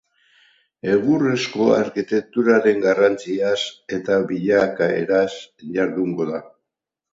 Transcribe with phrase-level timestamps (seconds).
[0.93, 3.61] Egurrezko arkitekturaren garrantziaz
[3.99, 5.29] eta bilakaeraz
[5.79, 6.45] jardungo da.